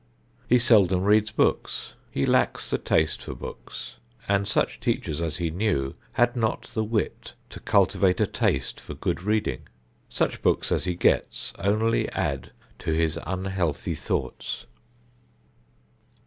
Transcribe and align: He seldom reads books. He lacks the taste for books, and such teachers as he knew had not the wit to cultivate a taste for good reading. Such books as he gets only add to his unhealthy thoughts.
He 0.49 0.57
seldom 0.57 1.03
reads 1.03 1.29
books. 1.29 1.93
He 2.09 2.25
lacks 2.25 2.71
the 2.71 2.79
taste 2.79 3.21
for 3.21 3.35
books, 3.35 3.97
and 4.27 4.47
such 4.47 4.79
teachers 4.79 5.21
as 5.21 5.37
he 5.37 5.51
knew 5.51 5.93
had 6.13 6.35
not 6.35 6.63
the 6.63 6.83
wit 6.83 7.35
to 7.51 7.59
cultivate 7.59 8.19
a 8.19 8.25
taste 8.25 8.79
for 8.79 8.95
good 8.95 9.21
reading. 9.21 9.67
Such 10.09 10.41
books 10.41 10.71
as 10.71 10.85
he 10.85 10.95
gets 10.95 11.53
only 11.59 12.09
add 12.13 12.51
to 12.79 12.91
his 12.91 13.19
unhealthy 13.27 13.93
thoughts. 13.93 14.65